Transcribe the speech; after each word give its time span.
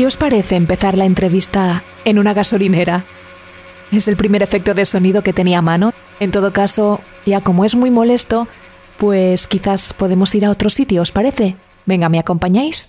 ¿Qué 0.00 0.06
os 0.06 0.16
parece 0.16 0.56
empezar 0.56 0.96
la 0.96 1.04
entrevista 1.04 1.84
en 2.06 2.18
una 2.18 2.32
gasolinera? 2.32 3.04
Es 3.92 4.08
el 4.08 4.16
primer 4.16 4.42
efecto 4.42 4.72
de 4.72 4.86
sonido 4.86 5.22
que 5.22 5.34
tenía 5.34 5.58
a 5.58 5.62
mano. 5.62 5.92
En 6.20 6.30
todo 6.30 6.54
caso, 6.54 7.02
ya 7.26 7.42
como 7.42 7.66
es 7.66 7.74
muy 7.74 7.90
molesto, 7.90 8.48
pues 8.96 9.46
quizás 9.46 9.92
podemos 9.92 10.34
ir 10.34 10.46
a 10.46 10.50
otro 10.50 10.70
sitio, 10.70 11.02
¿os 11.02 11.12
parece? 11.12 11.56
Venga, 11.84 12.08
¿me 12.08 12.18
acompañáis? 12.18 12.88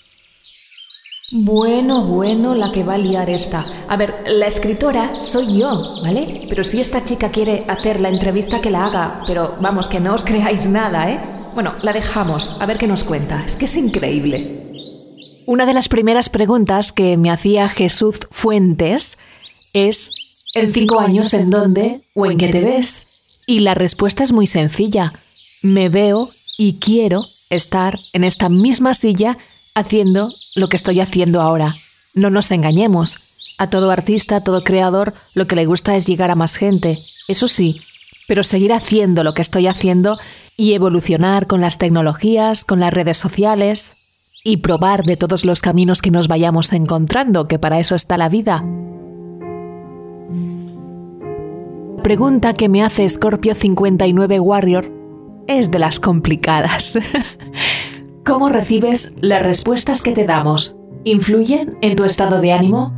Bueno, 1.33 2.07
bueno, 2.07 2.55
la 2.55 2.71
que 2.71 2.85
va 2.85 2.93
a 2.93 2.97
liar 2.97 3.29
esta. 3.29 3.65
A 3.89 3.97
ver, 3.97 4.13
la 4.27 4.47
escritora 4.47 5.19
soy 5.19 5.59
yo, 5.59 6.01
¿vale? 6.01 6.45
Pero 6.47 6.63
si 6.63 6.79
esta 6.79 7.03
chica 7.03 7.29
quiere 7.29 7.65
hacer 7.67 7.99
la 7.99 8.07
entrevista, 8.07 8.61
que 8.61 8.69
la 8.69 8.85
haga. 8.85 9.23
Pero 9.27 9.57
vamos, 9.59 9.89
que 9.89 9.99
no 9.99 10.13
os 10.13 10.23
creáis 10.23 10.65
nada, 10.67 11.11
¿eh? 11.11 11.19
Bueno, 11.55 11.73
la 11.83 11.91
dejamos, 11.91 12.55
a 12.61 12.65
ver 12.65 12.77
qué 12.77 12.87
nos 12.87 13.03
cuenta. 13.03 13.43
Es 13.45 13.57
que 13.57 13.65
es 13.65 13.75
increíble. 13.75 14.71
Una 15.47 15.65
de 15.65 15.73
las 15.73 15.89
primeras 15.89 16.29
preguntas 16.29 16.91
que 16.91 17.17
me 17.17 17.31
hacía 17.31 17.67
Jesús 17.67 18.19
Fuentes 18.29 19.17
es, 19.73 20.11
¿en 20.53 20.69
cinco 20.69 20.99
años 20.99 21.33
en 21.33 21.49
dónde 21.49 22.01
o 22.13 22.25
en 22.25 22.37
qué 22.37 22.49
te 22.49 22.61
ves? 22.61 23.07
Y 23.47 23.59
la 23.59 23.73
respuesta 23.73 24.23
es 24.23 24.31
muy 24.31 24.45
sencilla. 24.45 25.13
Me 25.63 25.89
veo 25.89 26.29
y 26.57 26.79
quiero 26.79 27.25
estar 27.49 27.99
en 28.13 28.23
esta 28.23 28.49
misma 28.49 28.93
silla 28.93 29.37
haciendo 29.73 30.31
lo 30.55 30.69
que 30.69 30.77
estoy 30.77 30.99
haciendo 30.99 31.41
ahora. 31.41 31.75
No 32.13 32.29
nos 32.29 32.51
engañemos. 32.51 33.17
A 33.57 33.69
todo 33.69 33.91
artista, 33.91 34.37
a 34.37 34.43
todo 34.43 34.63
creador, 34.63 35.13
lo 35.33 35.47
que 35.47 35.55
le 35.55 35.65
gusta 35.65 35.95
es 35.95 36.05
llegar 36.05 36.31
a 36.31 36.35
más 36.35 36.55
gente. 36.55 36.99
Eso 37.27 37.47
sí, 37.47 37.81
pero 38.27 38.43
seguir 38.43 38.73
haciendo 38.73 39.23
lo 39.23 39.33
que 39.33 39.41
estoy 39.41 39.67
haciendo 39.67 40.19
y 40.55 40.73
evolucionar 40.73 41.47
con 41.47 41.61
las 41.61 41.77
tecnologías, 41.77 42.63
con 42.63 42.79
las 42.79 42.93
redes 42.93 43.17
sociales 43.17 43.95
y 44.43 44.57
probar 44.57 45.03
de 45.03 45.17
todos 45.17 45.45
los 45.45 45.61
caminos 45.61 46.01
que 46.01 46.11
nos 46.11 46.27
vayamos 46.27 46.73
encontrando, 46.73 47.47
que 47.47 47.59
para 47.59 47.79
eso 47.79 47.95
está 47.95 48.17
la 48.17 48.29
vida. 48.29 48.63
Pregunta 52.03 52.53
que 52.53 52.67
me 52.67 52.83
hace 52.83 53.07
Scorpio 53.07 53.53
59 53.53 54.39
Warrior 54.39 54.91
es 55.47 55.69
de 55.69 55.79
las 55.79 55.99
complicadas. 55.99 56.97
¿Cómo 58.25 58.49
recibes 58.49 59.13
las 59.21 59.43
respuestas 59.43 60.01
que 60.01 60.11
te 60.11 60.25
damos? 60.25 60.75
¿Influyen 61.03 61.77
en 61.81 61.95
tu 61.95 62.03
estado 62.03 62.41
de 62.41 62.53
ánimo? 62.53 62.93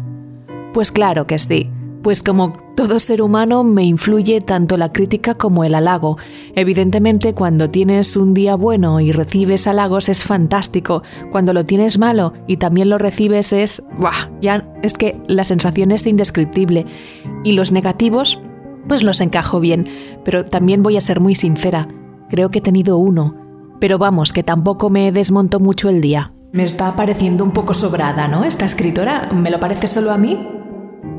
Pues 0.73 0.91
claro 0.91 1.27
que 1.27 1.39
sí, 1.39 1.69
pues 2.03 2.21
como 2.21 2.51
todo 2.75 2.99
ser 2.99 3.21
humano 3.21 3.63
me 3.63 3.85
influye 3.85 4.41
tanto 4.41 4.77
la 4.77 4.91
crítica 4.91 5.35
como 5.35 5.63
el 5.63 5.73
halago. 5.73 6.17
Evidentemente 6.53 7.33
cuando 7.33 7.69
tienes 7.69 8.17
un 8.17 8.33
día 8.33 8.55
bueno 8.55 8.99
y 8.99 9.11
recibes 9.11 9.65
halagos 9.65 10.09
es 10.09 10.23
fantástico, 10.23 11.01
cuando 11.31 11.53
lo 11.53 11.65
tienes 11.65 11.97
malo 11.97 12.33
y 12.45 12.57
también 12.57 12.89
lo 12.89 12.97
recibes 12.97 13.53
es... 13.53 13.83
¡buah! 13.97 14.29
Ya 14.41 14.69
es 14.83 14.93
que 14.93 15.17
la 15.27 15.45
sensación 15.45 15.91
es 15.91 16.05
indescriptible. 16.05 16.85
Y 17.45 17.53
los 17.53 17.71
negativos, 17.71 18.39
pues 18.87 19.01
los 19.01 19.21
encajo 19.21 19.61
bien, 19.61 19.87
pero 20.25 20.45
también 20.45 20.83
voy 20.83 20.97
a 20.97 21.01
ser 21.01 21.21
muy 21.21 21.35
sincera, 21.35 21.87
creo 22.29 22.49
que 22.49 22.59
he 22.59 22.61
tenido 22.61 22.97
uno 22.97 23.41
pero 23.79 23.97
vamos, 23.97 24.31
que 24.31 24.43
tampoco 24.43 24.89
me 24.89 25.11
desmonto 25.11 25.59
mucho 25.59 25.89
el 25.89 25.99
día. 25.99 26.31
Me 26.53 26.63
está 26.63 26.95
pareciendo 26.95 27.43
un 27.43 27.51
poco 27.51 27.73
sobrada, 27.73 28.29
¿no? 28.29 28.45
Esta 28.45 28.63
escritora, 28.63 29.27
¿me 29.33 29.51
lo 29.51 29.59
parece 29.59 29.87
solo 29.87 30.13
a 30.13 30.17
mí? 30.17 30.62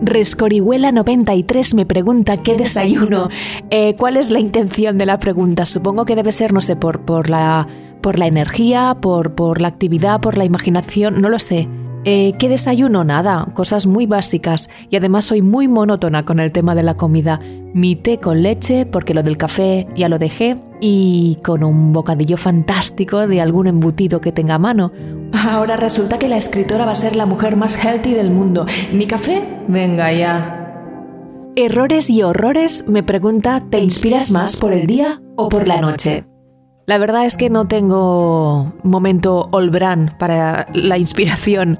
Rescorihuela93 0.02 1.74
me 1.74 1.86
pregunta 1.86 2.36
qué 2.38 2.56
desayuno. 2.56 3.28
Eh, 3.70 3.94
¿Cuál 3.96 4.16
es 4.16 4.30
la 4.30 4.40
intención 4.40 4.98
de 4.98 5.06
la 5.06 5.18
pregunta? 5.18 5.66
Supongo 5.66 6.04
que 6.04 6.16
debe 6.16 6.32
ser, 6.32 6.52
no 6.52 6.60
sé, 6.60 6.76
por, 6.76 7.00
por, 7.00 7.30
la, 7.30 7.66
por 8.00 8.18
la 8.18 8.26
energía, 8.26 8.96
por, 9.00 9.34
por 9.34 9.60
la 9.60 9.68
actividad, 9.68 10.20
por 10.20 10.36
la 10.36 10.44
imaginación, 10.44 11.20
no 11.20 11.28
lo 11.28 11.38
sé. 11.38 11.68
Eh, 12.04 12.34
¿Qué 12.38 12.48
desayuno? 12.48 13.02
Nada, 13.02 13.46
cosas 13.54 13.86
muy 13.86 14.06
básicas 14.06 14.68
y 14.90 14.96
además 14.96 15.24
soy 15.24 15.40
muy 15.40 15.68
monótona 15.68 16.24
con 16.24 16.38
el 16.38 16.52
tema 16.52 16.74
de 16.74 16.82
la 16.82 16.94
comida. 16.94 17.40
Mi 17.72 17.96
té 17.96 18.18
con 18.20 18.42
leche, 18.42 18.86
porque 18.86 19.14
lo 19.14 19.22
del 19.22 19.36
café 19.36 19.88
ya 19.96 20.08
lo 20.08 20.18
dejé, 20.18 20.56
y 20.80 21.38
con 21.42 21.64
un 21.64 21.92
bocadillo 21.92 22.36
fantástico 22.36 23.26
de 23.26 23.40
algún 23.40 23.66
embutido 23.66 24.20
que 24.20 24.32
tenga 24.32 24.56
a 24.56 24.58
mano. 24.58 24.92
Ahora 25.32 25.76
resulta 25.76 26.18
que 26.18 26.28
la 26.28 26.36
escritora 26.36 26.84
va 26.84 26.92
a 26.92 26.94
ser 26.94 27.16
la 27.16 27.24
mujer 27.24 27.56
más 27.56 27.82
healthy 27.82 28.12
del 28.12 28.30
mundo. 28.30 28.66
¿Ni 28.92 29.06
café? 29.06 29.42
Venga 29.66 30.12
ya. 30.12 30.60
Errores 31.56 32.10
y 32.10 32.22
horrores 32.22 32.84
me 32.86 33.02
pregunta, 33.02 33.62
¿te 33.70 33.78
inspiras 33.78 34.30
más 34.30 34.58
por 34.58 34.72
el 34.72 34.86
día 34.86 35.22
o 35.36 35.48
por 35.48 35.66
la 35.66 35.80
noche? 35.80 36.24
La 36.86 36.98
verdad 36.98 37.24
es 37.24 37.38
que 37.38 37.48
no 37.48 37.66
tengo 37.66 38.74
momento 38.82 39.48
olbrán 39.52 40.14
para 40.18 40.68
la 40.74 40.98
inspiración. 40.98 41.78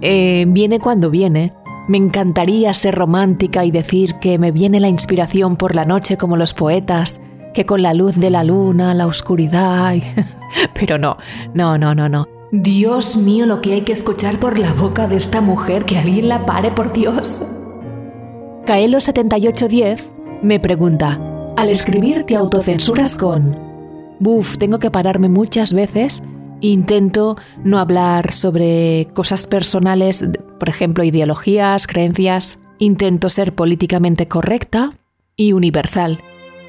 Eh, 0.00 0.44
viene 0.48 0.80
cuando 0.80 1.10
viene. 1.10 1.54
Me 1.88 1.96
encantaría 1.96 2.74
ser 2.74 2.94
romántica 2.94 3.64
y 3.64 3.70
decir 3.70 4.16
que 4.20 4.38
me 4.38 4.52
viene 4.52 4.78
la 4.78 4.88
inspiración 4.88 5.56
por 5.56 5.74
la 5.74 5.84
noche 5.84 6.16
como 6.16 6.36
los 6.36 6.52
poetas, 6.52 7.20
que 7.54 7.64
con 7.64 7.82
la 7.82 7.94
luz 7.94 8.16
de 8.16 8.30
la 8.30 8.44
luna, 8.44 8.92
la 8.94 9.06
oscuridad. 9.06 9.94
Pero 10.78 10.98
no, 10.98 11.16
no, 11.54 11.78
no, 11.78 11.94
no, 11.94 12.08
no. 12.08 12.28
Dios 12.52 13.16
mío, 13.16 13.46
lo 13.46 13.60
que 13.60 13.74
hay 13.74 13.80
que 13.82 13.92
escuchar 13.92 14.36
por 14.36 14.58
la 14.58 14.72
boca 14.72 15.06
de 15.06 15.16
esta 15.16 15.40
mujer, 15.40 15.84
que 15.84 15.98
alguien 15.98 16.28
la 16.28 16.46
pare, 16.46 16.70
por 16.70 16.92
Dios. 16.92 17.42
Caelo7810 18.66 20.18
me 20.42 20.60
pregunta, 20.60 21.18
al 21.56 21.68
escribir 21.68 22.24
te 22.24 22.36
autocensuras 22.36 23.16
con... 23.16 23.58
Buf, 24.20 24.58
tengo 24.58 24.78
que 24.78 24.90
pararme 24.90 25.28
muchas 25.28 25.72
veces 25.72 26.22
Intento 26.60 27.36
no 27.62 27.78
hablar 27.78 28.32
sobre 28.32 29.06
cosas 29.14 29.46
personales, 29.46 30.24
por 30.58 30.68
ejemplo, 30.68 31.04
ideologías, 31.04 31.86
creencias. 31.86 32.58
Intento 32.78 33.28
ser 33.28 33.54
políticamente 33.54 34.26
correcta 34.26 34.94
y 35.36 35.52
universal. 35.52 36.18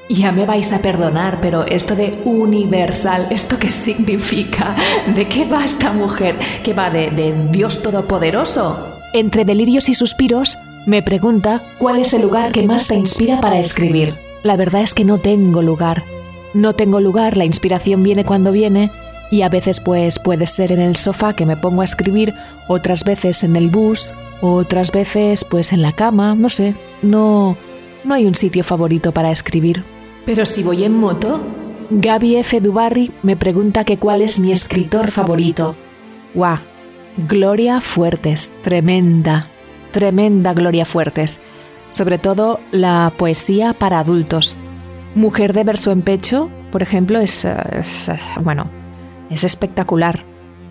Ya 0.08 0.32
me 0.32 0.44
vais 0.44 0.72
a 0.72 0.82
perdonar, 0.82 1.40
pero 1.40 1.64
esto 1.66 1.94
de 1.94 2.20
universal, 2.24 3.28
¿esto 3.30 3.58
qué 3.58 3.70
significa? 3.70 4.74
¿De 5.14 5.28
qué 5.28 5.44
va 5.44 5.64
esta 5.64 5.92
mujer? 5.92 6.36
¿Que 6.64 6.72
va 6.72 6.90
de, 6.90 7.10
de 7.10 7.48
Dios 7.50 7.82
Todopoderoso? 7.82 8.96
Entre 9.12 9.44
delirios 9.44 9.88
y 9.88 9.94
suspiros, 9.94 10.58
me 10.86 11.02
pregunta 11.02 11.62
cuál 11.78 12.00
es 12.00 12.12
el 12.14 12.22
lugar 12.22 12.52
que 12.52 12.66
más 12.66 12.88
te 12.88 12.94
inspira 12.94 13.40
para 13.40 13.58
escribir. 13.58 14.14
La 14.42 14.56
verdad 14.56 14.82
es 14.82 14.94
que 14.94 15.04
no 15.04 15.18
tengo 15.18 15.62
lugar. 15.62 16.04
No 16.54 16.74
tengo 16.74 17.00
lugar, 17.00 17.36
la 17.36 17.44
inspiración 17.44 18.02
viene 18.02 18.24
cuando 18.24 18.50
viene 18.50 18.90
y 19.30 19.42
a 19.42 19.48
veces 19.48 19.80
pues 19.80 20.18
puede 20.18 20.46
ser 20.46 20.72
en 20.72 20.80
el 20.80 20.96
sofá 20.96 21.34
que 21.34 21.46
me 21.46 21.56
pongo 21.56 21.82
a 21.82 21.84
escribir, 21.84 22.34
otras 22.68 23.04
veces 23.04 23.44
en 23.44 23.56
el 23.56 23.68
bus, 23.70 24.12
otras 24.40 24.90
veces 24.92 25.44
pues 25.44 25.72
en 25.72 25.82
la 25.82 25.92
cama, 25.92 26.34
no 26.34 26.48
sé, 26.48 26.74
no 27.02 27.56
no 28.04 28.14
hay 28.14 28.26
un 28.26 28.34
sitio 28.34 28.64
favorito 28.64 29.12
para 29.12 29.30
escribir. 29.30 29.84
Pero 30.24 30.46
si 30.46 30.62
voy 30.62 30.84
en 30.84 30.96
moto, 30.96 31.40
Gaby 31.90 32.36
F. 32.36 32.60
Dubarry 32.60 33.12
me 33.22 33.36
pregunta 33.36 33.84
que 33.84 33.98
cuál 33.98 34.22
es 34.22 34.40
mi 34.40 34.52
escritor 34.52 35.10
favorito. 35.10 35.74
¡Guau! 36.34 36.58
Gloria 37.16 37.80
Fuertes, 37.80 38.52
tremenda, 38.62 39.46
tremenda 39.90 40.54
Gloria 40.54 40.84
Fuertes. 40.84 41.40
Sobre 41.90 42.18
todo 42.18 42.60
la 42.70 43.12
poesía 43.16 43.74
para 43.74 43.98
adultos. 43.98 44.56
Mujer 45.14 45.52
de 45.52 45.64
verso 45.64 45.90
en 45.90 46.02
pecho, 46.02 46.48
por 46.70 46.82
ejemplo, 46.82 47.18
es, 47.18 47.44
es 47.44 48.08
bueno, 48.40 48.70
es 49.30 49.44
espectacular. 49.44 50.24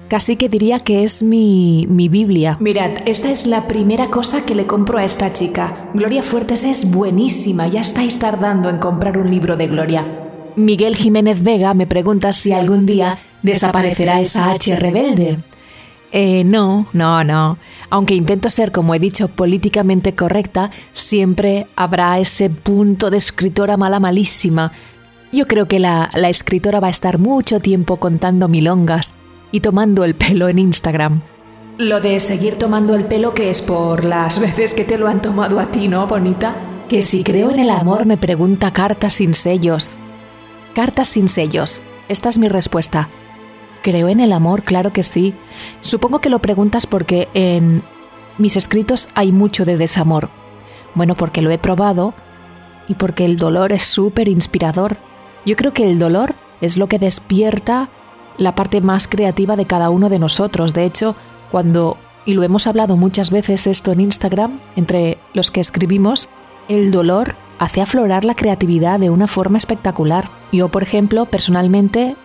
Casi 0.09 0.35
que 0.35 0.49
diría 0.49 0.79
que 0.79 1.03
es 1.03 1.21
mi, 1.21 1.85
mi 1.87 2.09
Biblia. 2.09 2.57
Mirad, 2.59 2.91
esta 3.05 3.29
es 3.31 3.45
la 3.45 3.67
primera 3.67 4.09
cosa 4.09 4.43
que 4.43 4.55
le 4.55 4.65
compro 4.65 4.97
a 4.97 5.05
esta 5.05 5.33
chica. 5.33 5.89
Gloria 5.93 6.23
Fuertes 6.23 6.63
es 6.63 6.91
buenísima, 6.91 7.67
ya 7.67 7.81
estáis 7.81 8.17
tardando 8.17 8.69
en 8.69 8.79
comprar 8.79 9.17
un 9.19 9.29
libro 9.29 9.55
de 9.55 9.67
Gloria. 9.67 10.05
Miguel 10.55 10.95
Jiménez 10.95 11.43
Vega 11.43 11.73
me 11.75 11.85
pregunta 11.85 12.33
si 12.33 12.53
algún 12.53 12.85
día 12.87 13.19
desaparecerá 13.43 14.19
esa 14.19 14.51
H 14.51 14.75
rebelde. 14.75 15.39
Eh, 16.11 16.43
no, 16.43 16.87
no, 16.91 17.23
no. 17.23 17.59
Aunque 17.91 18.15
intento 18.15 18.49
ser, 18.49 18.71
como 18.71 18.95
he 18.95 18.99
dicho, 18.99 19.27
políticamente 19.27 20.15
correcta, 20.15 20.71
siempre 20.91 21.67
habrá 21.75 22.19
ese 22.19 22.49
punto 22.49 23.11
de 23.11 23.17
escritora 23.17 23.77
mala 23.77 23.99
malísima 23.99 24.71
yo 25.31 25.47
creo 25.47 25.67
que 25.67 25.79
la, 25.79 26.09
la 26.13 26.29
escritora 26.29 26.79
va 26.79 26.87
a 26.87 26.91
estar 26.91 27.19
mucho 27.19 27.59
tiempo 27.59 27.97
contando 27.97 28.47
milongas 28.47 29.15
y 29.51 29.59
tomando 29.61 30.03
el 30.03 30.15
pelo 30.15 30.49
en 30.49 30.59
Instagram. 30.59 31.21
Lo 31.77 32.01
de 32.01 32.19
seguir 32.19 32.57
tomando 32.57 32.93
el 32.95 33.05
pelo 33.05 33.33
que 33.33 33.49
es 33.49 33.61
por 33.61 34.03
las 34.03 34.39
veces 34.41 34.73
que 34.73 34.83
te 34.83 34.97
lo 34.97 35.07
han 35.07 35.21
tomado 35.21 35.59
a 35.59 35.71
ti, 35.71 35.87
¿no, 35.87 36.07
bonita? 36.07 36.55
Que 36.89 37.01
si 37.01 37.23
creo 37.23 37.51
en 37.51 37.59
el 37.59 37.69
amor 37.69 38.05
me 38.05 38.17
pregunta 38.17 38.73
cartas 38.73 39.13
sin 39.15 39.33
sellos. 39.33 39.99
Cartas 40.73 41.07
sin 41.09 41.27
sellos. 41.27 41.81
Esta 42.07 42.29
es 42.29 42.37
mi 42.37 42.49
respuesta. 42.49 43.09
¿Creo 43.81 44.09
en 44.09 44.19
el 44.19 44.33
amor? 44.33 44.63
Claro 44.63 44.91
que 44.91 45.03
sí. 45.03 45.33
Supongo 45.81 46.19
que 46.19 46.29
lo 46.29 46.39
preguntas 46.39 46.85
porque 46.85 47.29
en 47.33 47.83
mis 48.37 48.57
escritos 48.57 49.07
hay 49.15 49.31
mucho 49.31 49.65
de 49.65 49.77
desamor. 49.77 50.29
Bueno, 50.95 51.15
porque 51.15 51.41
lo 51.41 51.51
he 51.51 51.57
probado 51.57 52.13
y 52.87 52.95
porque 52.95 53.23
el 53.23 53.37
dolor 53.37 53.71
es 53.71 53.83
súper 53.83 54.27
inspirador. 54.27 54.97
Yo 55.45 55.55
creo 55.55 55.73
que 55.73 55.89
el 55.89 55.99
dolor 55.99 56.35
es 56.61 56.77
lo 56.77 56.87
que 56.87 56.99
despierta 56.99 57.89
la 58.37 58.55
parte 58.55 58.81
más 58.81 59.07
creativa 59.07 59.55
de 59.55 59.65
cada 59.65 59.89
uno 59.89 60.09
de 60.09 60.19
nosotros. 60.19 60.73
De 60.73 60.85
hecho, 60.85 61.15
cuando 61.51 61.97
y 62.25 62.33
lo 62.33 62.43
hemos 62.43 62.67
hablado 62.67 62.95
muchas 62.95 63.31
veces 63.31 63.65
esto 63.65 63.91
en 63.91 64.01
Instagram, 64.01 64.59
entre 64.75 65.17
los 65.33 65.51
que 65.51 65.61
escribimos, 65.61 66.29
el 66.67 66.91
dolor 66.91 67.35
hace 67.57 67.81
aflorar 67.81 68.23
la 68.23 68.35
creatividad 68.35 68.99
de 68.99 69.09
una 69.09 69.27
forma 69.27 69.57
espectacular. 69.57 70.29
Yo, 70.51 70.69
por 70.69 70.83
ejemplo, 70.83 71.25
personalmente, 71.25 72.15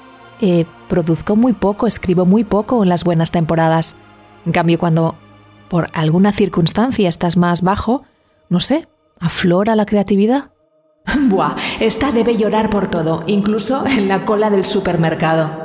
eh, 0.41 0.67
produzco 0.89 1.37
muy 1.37 1.53
poco, 1.55 1.87
escribo 1.87 2.27
muy 2.27 2.45
poco 2.45 2.83
en 2.83 2.89
las 2.89 3.05
buenas 3.05 3.31
temporadas. 3.31 3.97
En 4.45 4.53
cambio, 4.53 4.79
cuando 4.79 5.17
por 5.69 5.87
alguna 5.95 6.33
circunstancia 6.33 7.09
estás 7.09 7.37
más 7.37 7.63
bajo, 7.63 8.03
no 8.49 8.61
sé, 8.61 8.87
aflora 9.21 9.75
la 9.77 9.87
creatividad. 9.87 10.51
Buah, 11.29 11.57
esta 11.81 12.13
debe 12.13 12.37
llorar 12.37 12.71
por 12.71 12.89
todo, 12.89 13.23
incluso 13.27 13.87
en 13.87 14.09
la 14.09 14.25
cola 14.25 14.51
del 14.51 14.65
supermercado. 14.65 15.63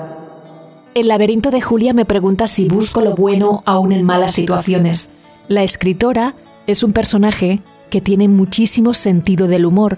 El 0.94 1.08
laberinto 1.08 1.52
de 1.52 1.62
Julia 1.62 1.94
me 1.94 2.06
pregunta 2.06 2.48
si 2.48 2.68
busco 2.68 3.02
lo 3.02 3.16
bueno 3.16 3.62
aún 3.66 3.92
en 3.92 4.04
malas 4.04 4.34
situaciones. 4.34 5.10
La 5.48 5.64
escritora 5.64 6.36
es 6.68 6.84
un 6.84 6.94
personaje 6.94 7.62
que 7.90 8.02
tiene 8.02 8.28
muchísimo 8.28 8.94
sentido 8.94 9.48
del 9.48 9.66
humor 9.66 9.98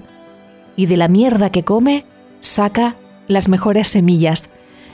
y 0.75 0.85
de 0.85 0.97
la 0.97 1.07
mierda 1.07 1.51
que 1.51 1.63
come 1.63 2.05
saca 2.39 2.95
las 3.27 3.49
mejores 3.49 3.87
semillas. 3.87 4.49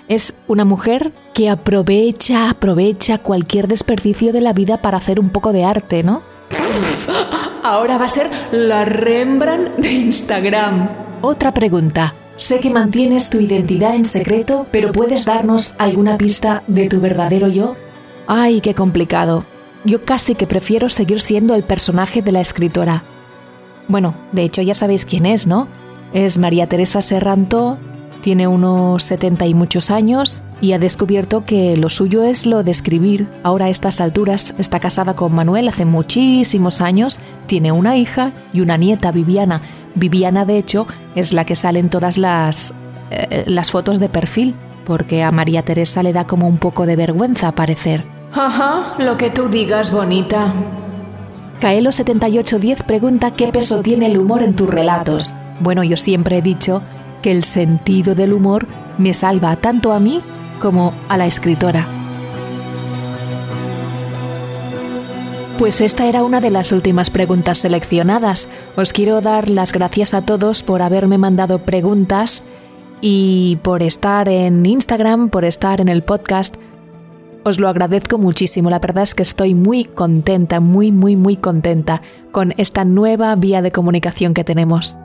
Es 0.08 0.36
una 0.48 0.66
mujer 0.66 1.12
que 1.34 1.50
aprovecha, 1.50 2.50
aprovecha 2.50 3.18
cualquier 3.18 3.68
desperdicio 3.68 4.32
de 4.32 4.42
la 4.42 4.54
vida 4.54 4.82
para 4.82 4.98
hacer 4.98 5.20
un 5.20 5.30
poco 5.30 5.52
de 5.52 5.66
arte, 5.66 6.04
¿no? 6.04 6.22
Ahora 7.64 7.98
va 7.98 8.06
a 8.06 8.10
ser 8.10 8.30
la 8.52 8.86
Rembrandt 8.86 9.78
de 9.78 9.92
Instagram. 9.92 10.90
Otra 11.22 11.54
pregunta. 11.54 12.16
Sé 12.38 12.60
que 12.60 12.70
mantienes 12.70 13.30
tu 13.30 13.40
identidad 13.40 13.96
en 13.96 14.06
secreto, 14.06 14.68
pero 14.72 14.92
¿puedes 14.92 15.26
darnos 15.26 15.74
alguna 15.80 16.18
pista 16.18 16.64
de 16.68 16.88
tu 16.88 17.02
verdadero 17.02 17.48
yo? 17.48 17.76
Ay, 18.28 18.62
qué 18.62 18.76
complicado. 18.76 19.44
Yo 19.86 20.04
casi 20.04 20.36
que 20.36 20.46
prefiero 20.46 20.90
seguir 20.90 21.20
siendo 21.20 21.56
el 21.56 21.64
personaje 21.64 22.22
de 22.22 22.32
la 22.32 22.42
escritora. 22.42 23.04
Bueno, 23.88 24.16
de 24.34 24.44
hecho 24.44 24.62
ya 24.62 24.74
sabéis 24.74 25.06
quién 25.06 25.26
es, 25.26 25.48
¿no? 25.48 25.68
Es 26.14 26.38
María 26.38 26.68
Teresa 26.68 27.02
Serrantó, 27.02 27.80
tiene 28.22 28.48
unos 28.48 29.04
70 29.04 29.46
y 29.48 29.54
muchos 29.54 29.90
años 29.90 30.44
y 30.62 30.74
ha 30.74 30.80
descubierto 30.80 31.46
que 31.46 31.78
lo 31.78 31.90
suyo 31.90 32.24
es 32.24 32.46
lo 32.46 32.64
de 32.64 32.72
escribir. 32.72 33.28
Ahora 33.44 33.66
a 33.66 33.70
estas 33.70 34.02
alturas 34.02 34.56
está 34.58 34.80
casada 34.80 35.16
con 35.16 35.34
Manuel 35.34 35.68
hace 35.68 35.86
muchísimos 35.86 36.82
años, 36.82 37.20
tiene 37.46 37.72
una 37.72 37.98
hija 37.98 38.34
y 38.54 38.62
una 38.62 38.78
nieta, 38.78 39.12
Viviana, 39.12 39.62
Viviana, 39.96 40.46
de 40.46 40.58
hecho, 40.58 40.88
es 41.16 41.34
la 41.34 41.46
que 41.46 41.56
sale 41.56 41.80
en 41.80 41.90
todas 41.90 42.18
las, 42.18 42.74
eh, 43.10 43.44
las 43.48 43.72
fotos 43.72 44.00
de 44.00 44.10
perfil, 44.10 44.56
porque 44.86 45.24
a 45.24 45.32
María 45.32 45.64
Teresa 45.64 46.04
le 46.04 46.14
da 46.14 46.26
como 46.26 46.48
un 46.48 46.58
poco 46.58 46.86
de 46.86 46.96
vergüenza 46.96 47.48
aparecer. 47.48 48.06
Ajá, 48.34 48.96
lo 49.00 49.18
que 49.18 49.30
tú 49.30 49.50
digas, 49.50 49.92
bonita. 49.92 50.54
Kaelo7810 51.62 52.84
pregunta 52.84 53.32
qué 53.32 53.48
peso 53.48 53.82
tiene 53.82 54.08
el 54.08 54.18
humor 54.18 54.44
en 54.44 54.56
tus 54.56 54.70
relatos. 54.70 55.36
Bueno, 55.60 55.84
yo 55.84 55.98
siempre 55.98 56.38
he 56.38 56.42
dicho 56.44 56.84
que 57.24 57.32
el 57.32 57.44
sentido 57.44 58.14
del 58.14 58.34
humor 58.34 58.68
me 59.00 59.14
salva 59.16 59.56
tanto 59.56 59.92
a 59.92 60.00
mí 60.00 60.22
como 60.60 60.94
a 61.10 61.18
la 61.18 61.26
escritora. 61.26 61.88
Pues 65.58 65.82
esta 65.82 66.06
era 66.06 66.24
una 66.24 66.40
de 66.40 66.52
las 66.52 66.72
últimas 66.72 67.10
preguntas 67.10 67.58
seleccionadas. 67.58 68.48
Os 68.76 68.94
quiero 68.94 69.22
dar 69.22 69.50
las 69.50 69.74
gracias 69.74 70.14
a 70.14 70.22
todos 70.22 70.62
por 70.62 70.84
haberme 70.84 71.18
mandado 71.18 71.60
preguntas 71.60 72.44
y 73.02 73.58
por 73.64 73.82
estar 73.82 74.30
en 74.30 74.64
Instagram, 74.64 75.30
por 75.30 75.46
estar 75.46 75.82
en 75.82 75.90
el 75.90 76.04
podcast. 76.04 76.58
Os 77.44 77.60
lo 77.60 77.70
agradezco 77.70 78.20
muchísimo. 78.20 78.70
La 78.70 78.78
verdad 78.78 79.04
es 79.04 79.16
que 79.16 79.24
estoy 79.24 79.56
muy 79.56 79.86
contenta, 79.86 80.60
muy, 80.60 80.92
muy, 80.92 81.16
muy 81.16 81.38
contenta 81.38 82.04
con 82.32 82.54
esta 82.58 82.86
nueva 82.86 83.34
vía 83.36 83.64
de 83.64 83.72
comunicación 83.72 84.36
que 84.36 84.44
tenemos. 84.44 84.96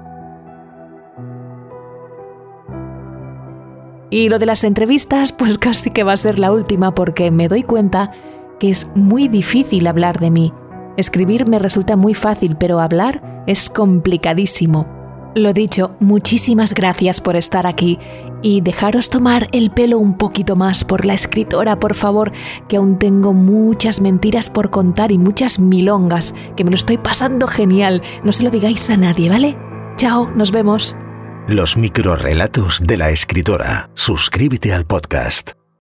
Y 4.12 4.28
lo 4.28 4.38
de 4.38 4.44
las 4.44 4.62
entrevistas, 4.62 5.32
pues 5.38 5.58
casi 5.58 5.90
que 5.90 6.04
va 6.04 6.12
a 6.12 6.18
ser 6.18 6.38
la 6.38 6.52
última 6.52 6.94
porque 6.94 7.32
me 7.32 7.48
doy 7.48 7.64
cuenta 7.64 8.12
que 8.60 8.68
es 8.68 8.92
muy 8.94 9.26
difícil 9.26 9.86
hablar 9.88 10.20
de 10.20 10.30
mí. 10.30 10.52
Escribir 10.98 11.48
me 11.48 11.58
resulta 11.58 11.96
muy 11.96 12.12
fácil, 12.12 12.56
pero 12.56 12.78
hablar 12.78 13.42
es 13.46 13.70
complicadísimo. 13.70 14.86
Lo 15.34 15.54
dicho, 15.54 15.96
muchísimas 15.98 16.74
gracias 16.74 17.22
por 17.22 17.36
estar 17.36 17.66
aquí 17.66 17.98
y 18.42 18.60
dejaros 18.60 19.08
tomar 19.08 19.46
el 19.52 19.70
pelo 19.70 19.98
un 19.98 20.18
poquito 20.18 20.56
más 20.56 20.84
por 20.84 21.06
la 21.06 21.14
escritora, 21.14 21.80
por 21.80 21.94
favor, 21.94 22.32
que 22.68 22.76
aún 22.76 22.98
tengo 22.98 23.32
muchas 23.32 24.02
mentiras 24.02 24.50
por 24.50 24.68
contar 24.68 25.10
y 25.10 25.16
muchas 25.16 25.58
milongas, 25.58 26.34
que 26.54 26.64
me 26.64 26.70
lo 26.70 26.76
estoy 26.76 26.98
pasando 26.98 27.46
genial. 27.46 28.02
No 28.24 28.32
se 28.32 28.42
lo 28.42 28.50
digáis 28.50 28.90
a 28.90 28.98
nadie, 28.98 29.30
¿vale? 29.30 29.56
Chao, 29.96 30.28
nos 30.36 30.52
vemos. 30.52 30.94
Los 31.48 31.76
microrelatos 31.76 32.80
de 32.86 32.96
la 32.96 33.10
escritora. 33.10 33.90
Suscríbete 33.94 34.72
al 34.72 34.86
podcast. 34.86 35.61